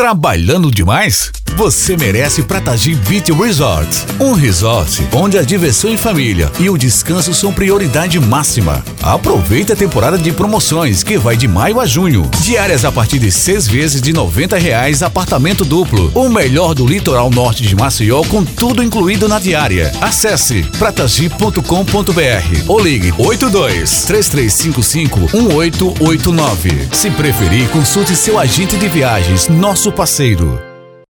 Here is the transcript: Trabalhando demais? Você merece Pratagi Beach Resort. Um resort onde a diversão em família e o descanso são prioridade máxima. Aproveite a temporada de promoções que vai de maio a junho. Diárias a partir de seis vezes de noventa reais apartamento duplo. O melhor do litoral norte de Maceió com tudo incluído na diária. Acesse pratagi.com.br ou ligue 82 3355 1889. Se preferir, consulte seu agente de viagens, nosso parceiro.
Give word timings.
Trabalhando 0.00 0.70
demais? 0.70 1.30
Você 1.56 1.96
merece 1.96 2.42
Pratagi 2.42 2.94
Beach 2.94 3.32
Resort. 3.32 3.88
Um 4.18 4.32
resort 4.32 5.06
onde 5.12 5.38
a 5.38 5.42
diversão 5.42 5.90
em 5.90 5.96
família 5.96 6.50
e 6.58 6.70
o 6.70 6.78
descanso 6.78 7.34
são 7.34 7.52
prioridade 7.52 8.18
máxima. 8.18 8.84
Aproveite 9.02 9.72
a 9.72 9.76
temporada 9.76 10.16
de 10.16 10.32
promoções 10.32 11.02
que 11.02 11.18
vai 11.18 11.36
de 11.36 11.46
maio 11.46 11.80
a 11.80 11.86
junho. 11.86 12.30
Diárias 12.42 12.84
a 12.84 12.92
partir 12.92 13.18
de 13.18 13.30
seis 13.30 13.66
vezes 13.66 14.00
de 14.00 14.12
noventa 14.12 14.56
reais 14.56 15.02
apartamento 15.02 15.64
duplo. 15.64 16.10
O 16.14 16.28
melhor 16.28 16.74
do 16.74 16.86
litoral 16.86 17.30
norte 17.30 17.62
de 17.62 17.76
Maceió 17.76 18.22
com 18.24 18.44
tudo 18.44 18.82
incluído 18.82 19.28
na 19.28 19.38
diária. 19.38 19.92
Acesse 20.00 20.62
pratagi.com.br 20.78 22.64
ou 22.68 22.80
ligue 22.80 23.12
82 23.18 24.04
3355 24.04 25.36
1889. 25.36 26.88
Se 26.92 27.10
preferir, 27.10 27.68
consulte 27.68 28.14
seu 28.16 28.38
agente 28.38 28.76
de 28.76 28.88
viagens, 28.88 29.48
nosso 29.48 29.92
parceiro. 29.92 30.69